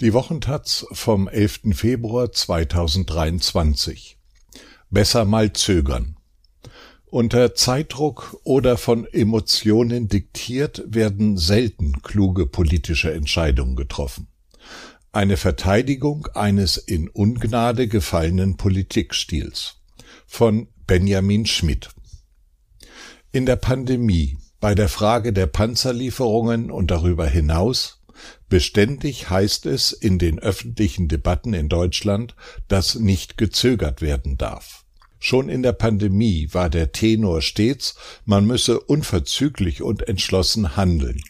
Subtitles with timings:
[0.00, 1.74] Die Wochentaz vom 11.
[1.74, 4.16] Februar 2023.
[4.90, 6.16] Besser mal zögern.
[7.06, 14.28] Unter Zeitdruck oder von Emotionen diktiert werden selten kluge politische Entscheidungen getroffen.
[15.10, 19.80] Eine Verteidigung eines in Ungnade gefallenen Politikstils.
[20.28, 21.88] Von Benjamin Schmidt.
[23.32, 27.97] In der Pandemie, bei der Frage der Panzerlieferungen und darüber hinaus
[28.48, 32.34] Beständig heißt es in den öffentlichen Debatten in Deutschland,
[32.66, 34.84] dass nicht gezögert werden darf.
[35.18, 41.20] Schon in der Pandemie war der Tenor stets, man müsse unverzüglich und entschlossen handeln.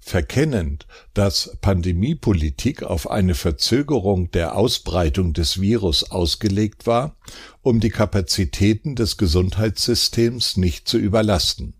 [0.00, 7.16] Verkennend, dass Pandemiepolitik auf eine Verzögerung der Ausbreitung des Virus ausgelegt war,
[7.60, 11.74] um die Kapazitäten des Gesundheitssystems nicht zu überlasten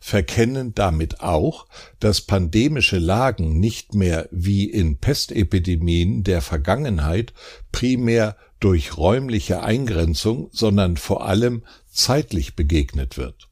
[0.00, 1.66] verkennen damit auch,
[2.00, 7.32] dass pandemische Lagen nicht mehr wie in Pestepidemien der Vergangenheit
[7.72, 13.48] primär durch räumliche Eingrenzung, sondern vor allem zeitlich begegnet wird.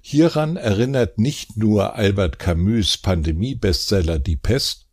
[0.00, 4.86] Hieran erinnert nicht nur Albert Camus Pandemie-Bestseller Die Pest,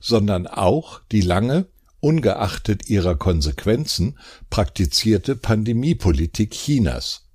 [0.00, 1.66] sondern auch die lange,
[2.00, 4.18] ungeachtet ihrer Konsequenzen,
[4.50, 7.27] praktizierte Pandemiepolitik Chinas,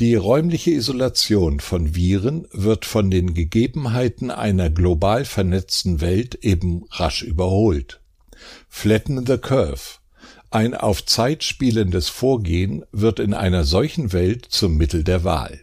[0.00, 7.22] die räumliche Isolation von Viren wird von den Gegebenheiten einer global vernetzten Welt eben rasch
[7.22, 8.00] überholt.
[8.68, 9.98] Flatten the curve.
[10.50, 15.60] Ein auf Zeit spielendes Vorgehen wird in einer solchen Welt zum Mittel der Wahl.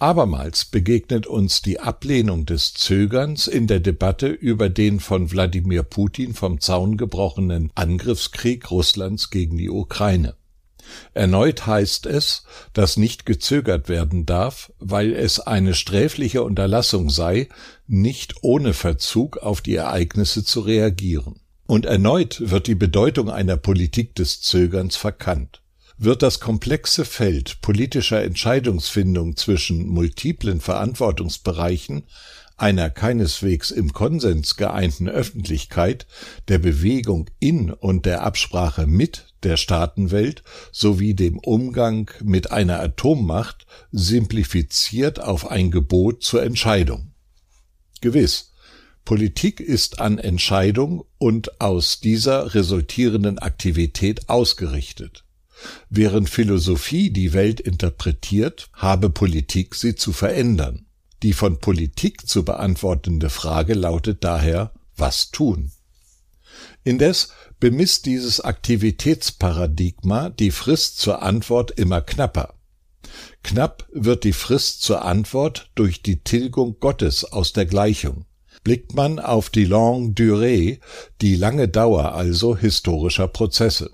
[0.00, 6.34] Abermals begegnet uns die Ablehnung des Zögerns in der Debatte über den von Wladimir Putin
[6.34, 10.34] vom Zaun gebrochenen Angriffskrieg Russlands gegen die Ukraine.
[11.14, 17.48] Erneut heißt es, dass nicht gezögert werden darf, weil es eine sträfliche Unterlassung sei,
[17.86, 21.40] nicht ohne Verzug auf die Ereignisse zu reagieren.
[21.66, 25.62] Und erneut wird die Bedeutung einer Politik des Zögerns verkannt.
[25.98, 32.04] Wird das komplexe Feld politischer Entscheidungsfindung zwischen multiplen Verantwortungsbereichen
[32.60, 36.06] einer keineswegs im Konsens geeinten Öffentlichkeit,
[36.48, 40.42] der Bewegung in und der Absprache mit der Staatenwelt
[40.72, 47.12] sowie dem Umgang mit einer Atommacht simplifiziert auf ein Gebot zur Entscheidung.
[48.00, 48.52] Gewiss,
[49.04, 55.24] Politik ist an Entscheidung und aus dieser resultierenden Aktivität ausgerichtet.
[55.88, 60.86] Während Philosophie die Welt interpretiert, habe Politik sie zu verändern.
[61.22, 65.72] Die von Politik zu beantwortende Frage lautet daher, was tun?
[66.82, 72.54] Indes bemisst dieses Aktivitätsparadigma die Frist zur Antwort immer knapper.
[73.42, 78.24] Knapp wird die Frist zur Antwort durch die Tilgung Gottes aus der Gleichung.
[78.64, 80.80] Blickt man auf die longue durée,
[81.20, 83.90] die lange Dauer also historischer Prozesse.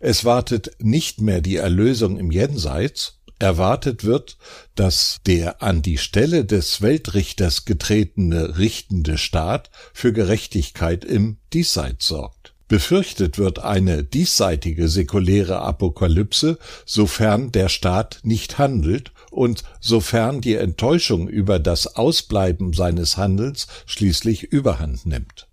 [0.00, 4.38] Es wartet nicht mehr die Erlösung im Jenseits, erwartet wird,
[4.74, 12.54] dass der an die Stelle des Weltrichters getretene richtende Staat für Gerechtigkeit im Diesseits sorgt.
[12.68, 21.28] Befürchtet wird eine diesseitige säkuläre Apokalypse, sofern der Staat nicht handelt und sofern die Enttäuschung
[21.28, 25.48] über das Ausbleiben seines Handelns schließlich überhand nimmt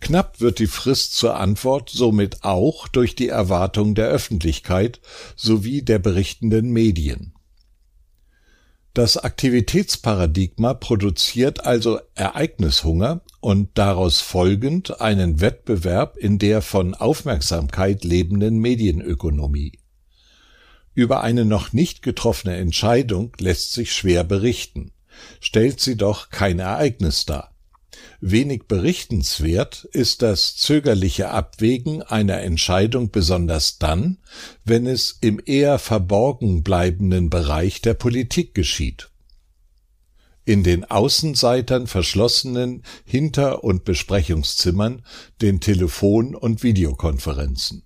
[0.00, 5.00] Knapp wird die Frist zur Antwort somit auch durch die Erwartung der Öffentlichkeit
[5.36, 7.34] sowie der berichtenden Medien.
[8.92, 18.58] Das Aktivitätsparadigma produziert also Ereignishunger und daraus folgend einen Wettbewerb in der von Aufmerksamkeit lebenden
[18.58, 19.78] Medienökonomie.
[20.94, 24.90] Über eine noch nicht getroffene Entscheidung lässt sich schwer berichten,
[25.40, 27.49] stellt sie doch kein Ereignis dar.
[28.20, 34.18] Wenig berichtenswert ist das zögerliche Abwägen einer Entscheidung besonders dann,
[34.64, 39.10] wenn es im eher verborgen bleibenden Bereich der Politik geschieht.
[40.44, 45.04] In den Außenseitern verschlossenen Hinter- und Besprechungszimmern,
[45.40, 47.84] den Telefon- und Videokonferenzen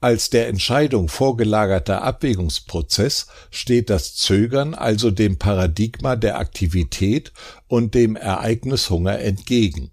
[0.00, 7.32] als der Entscheidung vorgelagerter Abwägungsprozess steht das Zögern also dem Paradigma der Aktivität
[7.66, 9.90] und dem Ereignishunger entgegen.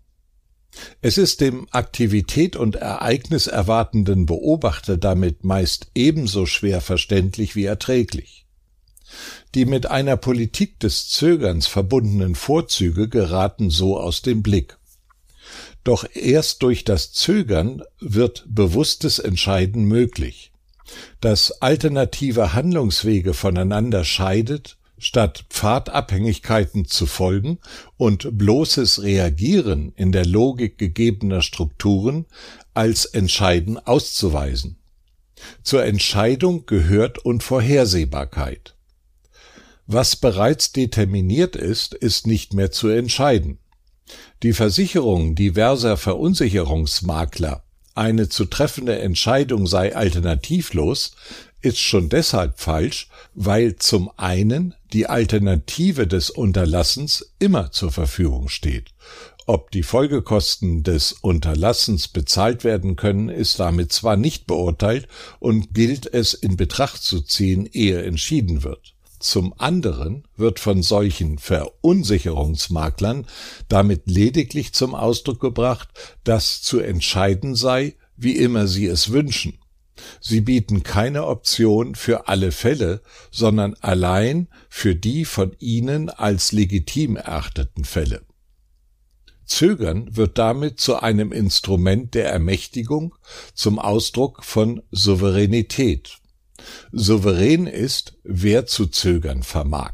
[1.01, 8.45] Es ist dem Aktivität und Ereignis erwartenden Beobachter damit meist ebenso schwer verständlich wie erträglich.
[9.53, 14.77] Die mit einer Politik des Zögerns verbundenen Vorzüge geraten so aus dem Blick.
[15.83, 20.51] Doch erst durch das Zögern wird bewusstes Entscheiden möglich.
[21.21, 27.59] Das alternative Handlungswege voneinander scheidet, Statt Pfadabhängigkeiten zu folgen
[27.97, 32.25] und bloßes Reagieren in der Logik gegebener Strukturen
[32.73, 34.77] als entscheiden auszuweisen.
[35.61, 38.75] Zur Entscheidung gehört Unvorhersehbarkeit.
[39.87, 43.59] Was bereits determiniert ist, ist nicht mehr zu entscheiden.
[44.41, 47.63] Die Versicherung diverser Verunsicherungsmakler,
[47.95, 51.15] eine zu treffende Entscheidung sei alternativlos,
[51.61, 58.89] ist schon deshalb falsch, weil zum einen die Alternative des Unterlassens immer zur Verfügung steht.
[59.45, 65.07] Ob die Folgekosten des Unterlassens bezahlt werden können, ist damit zwar nicht beurteilt
[65.39, 68.93] und gilt es in Betracht zu ziehen, ehe entschieden wird.
[69.23, 73.25] Zum anderen wird von solchen Verunsicherungsmaklern
[73.69, 75.87] damit lediglich zum Ausdruck gebracht,
[76.25, 79.59] dass zu entscheiden sei, wie immer sie es wünschen.
[80.19, 87.15] Sie bieten keine Option für alle Fälle, sondern allein für die von ihnen als legitim
[87.15, 88.23] erachteten Fälle.
[89.45, 93.15] Zögern wird damit zu einem Instrument der Ermächtigung,
[93.53, 96.17] zum Ausdruck von Souveränität.
[96.91, 99.93] Souverän ist, wer zu zögern vermag.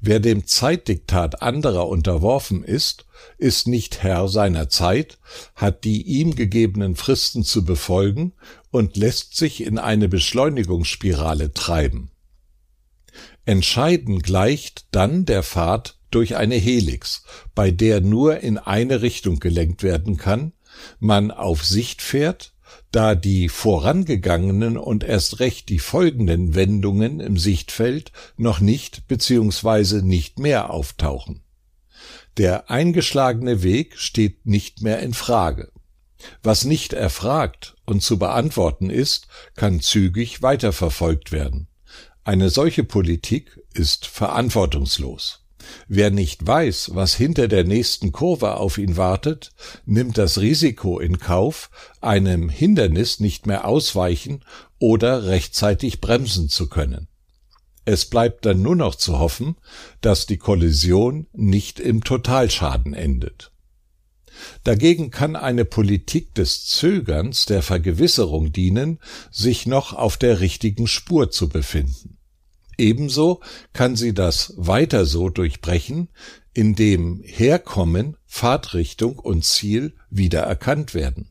[0.00, 3.06] Wer dem Zeitdiktat anderer unterworfen ist,
[3.38, 5.18] ist nicht Herr seiner Zeit,
[5.54, 8.32] hat die ihm gegebenen Fristen zu befolgen
[8.70, 12.10] und lässt sich in eine Beschleunigungsspirale treiben.
[13.46, 19.82] Entscheiden gleicht dann der Fahrt durch eine Helix, bei der nur in eine Richtung gelenkt
[19.82, 20.52] werden kann,
[20.98, 22.53] man auf Sicht fährt,
[22.94, 30.02] da die vorangegangenen und erst recht die folgenden Wendungen im Sichtfeld noch nicht bzw.
[30.02, 31.42] nicht mehr auftauchen.
[32.36, 35.72] Der eingeschlagene Weg steht nicht mehr in Frage.
[36.42, 39.26] Was nicht erfragt und zu beantworten ist,
[39.56, 41.66] kann zügig weiterverfolgt werden.
[42.22, 45.43] Eine solche Politik ist verantwortungslos.
[45.88, 49.52] Wer nicht weiß, was hinter der nächsten Kurve auf ihn wartet,
[49.84, 51.70] nimmt das Risiko in Kauf,
[52.00, 54.44] einem Hindernis nicht mehr ausweichen
[54.78, 57.08] oder rechtzeitig bremsen zu können.
[57.84, 59.56] Es bleibt dann nur noch zu hoffen,
[60.00, 63.52] dass die Kollision nicht im Totalschaden endet.
[64.64, 68.98] Dagegen kann eine Politik des Zögerns der Vergewisserung dienen,
[69.30, 72.18] sich noch auf der richtigen Spur zu befinden.
[72.78, 73.40] Ebenso
[73.72, 76.08] kann sie das weiter so durchbrechen,
[76.52, 81.30] indem Herkommen, Fahrtrichtung und Ziel wieder erkannt werden.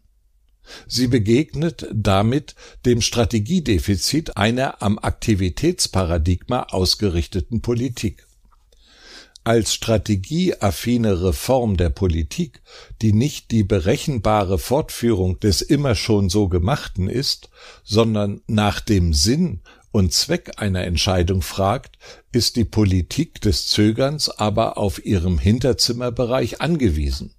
[0.87, 2.55] Sie begegnet damit
[2.85, 8.25] dem Strategiedefizit einer am Aktivitätsparadigma ausgerichteten Politik.
[9.45, 12.61] Als strategieaffine Reform der Politik,
[13.01, 17.49] die nicht die berechenbare Fortführung des immer schon so Gemachten ist,
[17.83, 19.59] sondern nach dem Sinn
[19.93, 21.99] und Zweck einer Entscheidung fragt,
[22.31, 27.35] ist die Politik des Zögerns aber auf ihrem Hinterzimmerbereich angewiesen.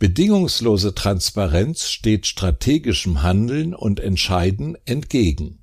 [0.00, 5.60] Bedingungslose Transparenz steht strategischem Handeln und Entscheiden entgegen.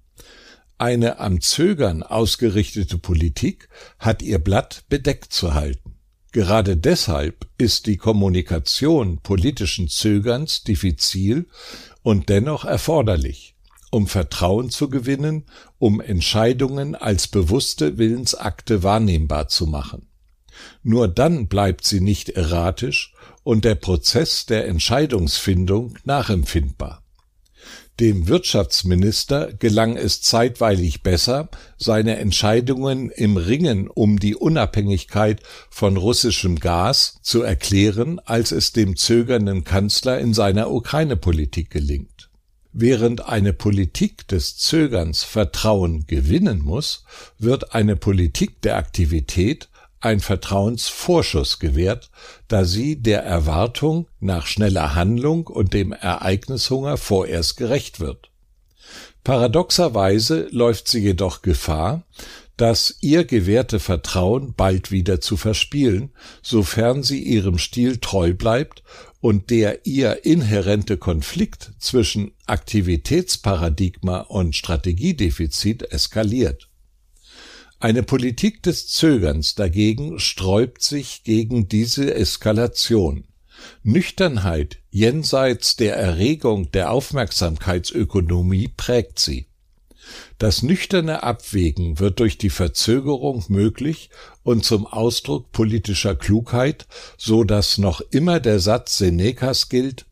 [0.78, 3.68] Eine am Zögern ausgerichtete Politik
[4.00, 5.96] hat ihr Blatt bedeckt zu halten.
[6.32, 11.48] Gerade deshalb ist die Kommunikation politischen Zögerns diffizil
[12.02, 13.53] und dennoch erforderlich
[13.94, 15.46] um Vertrauen zu gewinnen,
[15.78, 20.08] um Entscheidungen als bewusste Willensakte wahrnehmbar zu machen.
[20.82, 23.14] Nur dann bleibt sie nicht erratisch
[23.44, 27.04] und der Prozess der Entscheidungsfindung nachempfindbar.
[28.00, 36.60] Dem Wirtschaftsminister gelang es zeitweilig besser, seine Entscheidungen im Ringen um die Unabhängigkeit von russischem
[36.60, 42.13] Gas zu erklären, als es dem zögernden Kanzler in seiner Ukraine-Politik gelingt.
[42.76, 47.06] Während eine Politik des Zögerns Vertrauen gewinnen muss,
[47.38, 52.10] wird eine Politik der Aktivität ein Vertrauensvorschuss gewährt,
[52.48, 58.32] da sie der Erwartung nach schneller Handlung und dem Ereignishunger vorerst gerecht wird.
[59.24, 62.04] Paradoxerweise läuft sie jedoch Gefahr,
[62.58, 66.12] das ihr gewährte Vertrauen bald wieder zu verspielen,
[66.42, 68.84] sofern sie ihrem Stil treu bleibt
[69.24, 76.68] und der ihr inhärente Konflikt zwischen Aktivitätsparadigma und Strategiedefizit eskaliert.
[77.80, 83.24] Eine Politik des Zögerns dagegen sträubt sich gegen diese Eskalation.
[83.82, 89.48] Nüchternheit jenseits der Erregung der Aufmerksamkeitsökonomie prägt sie.
[90.38, 94.10] Das nüchterne Abwägen wird durch die Verzögerung möglich
[94.44, 100.06] und zum Ausdruck politischer Klugheit, so dass noch immer der Satz Senecas gilt,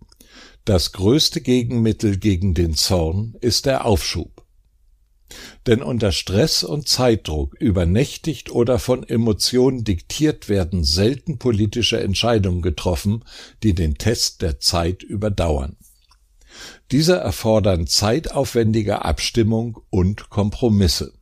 [0.65, 4.45] das größte Gegenmittel gegen den Zorn ist der Aufschub.
[5.65, 13.23] Denn unter Stress und Zeitdruck übernächtigt oder von Emotionen diktiert werden selten politische Entscheidungen getroffen,
[13.63, 15.77] die den Test der Zeit überdauern.
[16.91, 21.13] Diese erfordern zeitaufwendige Abstimmung und Kompromisse.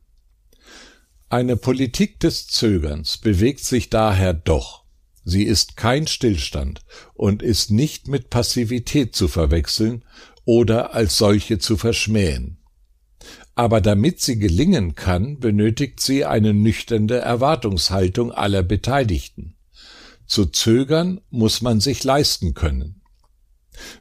[1.28, 4.84] Eine Politik des Zögerns bewegt sich daher doch.
[5.24, 6.80] Sie ist kein Stillstand
[7.14, 10.04] und ist nicht mit Passivität zu verwechseln
[10.44, 12.58] oder als solche zu verschmähen.
[13.54, 19.54] Aber damit sie gelingen kann, benötigt sie eine nüchterne Erwartungshaltung aller Beteiligten.
[20.26, 22.99] Zu zögern muss man sich leisten können.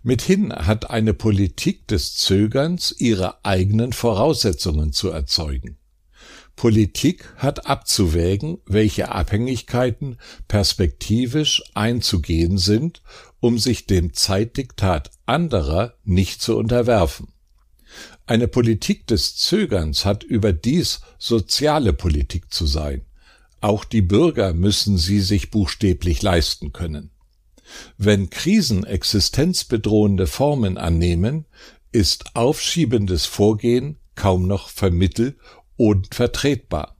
[0.03, 5.77] Mithin hat eine Politik des Zögerns ihre eigenen Voraussetzungen zu erzeugen.
[6.55, 10.17] Politik hat abzuwägen, welche Abhängigkeiten
[10.50, 13.01] perspektivisch einzugehen sind,
[13.39, 17.29] um sich dem Zeitdiktat anderer nicht zu unterwerfen.
[18.25, 23.05] Eine Politik des Zögerns hat überdies soziale Politik zu sein.
[23.62, 27.12] Auch die Bürger müssen sie sich buchstäblich leisten können.
[27.97, 31.45] Wenn Krisen existenzbedrohende Formen annehmen,
[31.91, 35.38] ist aufschiebendes Vorgehen kaum noch vermittel-
[35.75, 36.97] und vertretbar.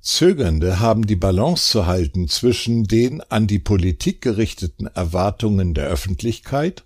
[0.00, 6.84] Zögernde haben die Balance zu halten zwischen den an die Politik gerichteten Erwartungen der Öffentlichkeit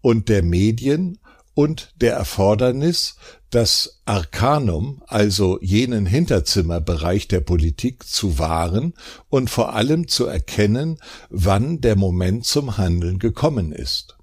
[0.00, 1.18] und der Medien
[1.56, 3.16] und der Erfordernis,
[3.48, 8.92] das Arkanum, also jenen Hinterzimmerbereich der Politik zu wahren
[9.30, 10.98] und vor allem zu erkennen,
[11.30, 14.18] wann der Moment zum Handeln gekommen ist.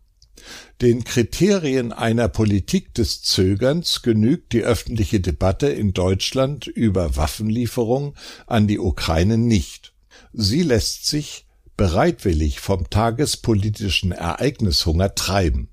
[0.80, 8.14] Den Kriterien einer Politik des Zögerns genügt die öffentliche Debatte in Deutschland über Waffenlieferung
[8.46, 9.96] an die Ukraine nicht.
[10.34, 11.48] Sie lässt sich
[11.78, 15.70] bereitwillig vom tagespolitischen Ereignishunger treiben.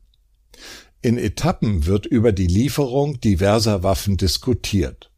[1.02, 5.10] In Etappen wird über die Lieferung diverser Waffen diskutiert.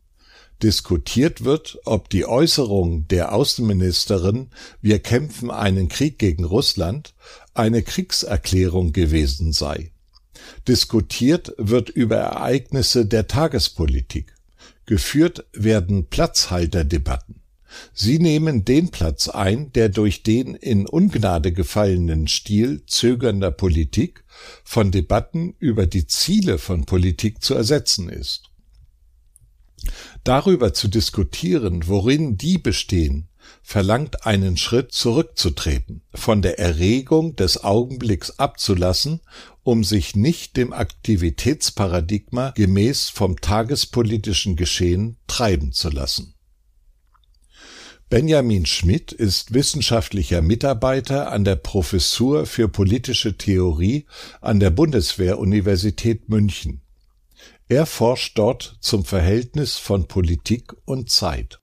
[0.62, 7.14] Diskutiert wird, ob die Äußerung der Außenministerin Wir kämpfen einen Krieg gegen Russland
[7.52, 9.90] eine Kriegserklärung gewesen sei.
[10.68, 14.32] Diskutiert wird über Ereignisse der Tagespolitik.
[14.86, 17.41] Geführt werden Platzhalterdebatten.
[17.95, 24.25] Sie nehmen den Platz ein, der durch den in Ungnade gefallenen Stil zögernder Politik
[24.64, 28.50] von Debatten über die Ziele von Politik zu ersetzen ist.
[30.25, 33.29] Darüber zu diskutieren, worin die bestehen,
[33.62, 39.21] verlangt einen Schritt zurückzutreten, von der Erregung des Augenblicks abzulassen,
[39.62, 46.35] um sich nicht dem Aktivitätsparadigma gemäß vom tagespolitischen Geschehen treiben zu lassen.
[48.12, 54.04] Benjamin Schmidt ist wissenschaftlicher Mitarbeiter an der Professur für politische Theorie
[54.42, 56.83] an der Bundeswehr-Universität München.
[57.69, 61.62] Er forscht dort zum Verhältnis von Politik und Zeit